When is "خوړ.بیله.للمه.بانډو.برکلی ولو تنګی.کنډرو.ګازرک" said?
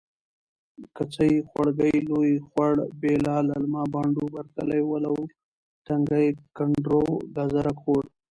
2.47-7.77